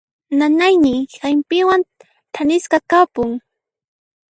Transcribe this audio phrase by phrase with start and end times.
[0.37, 1.81] Nanayniy hampiwan
[2.33, 3.31] thanisqa kapun.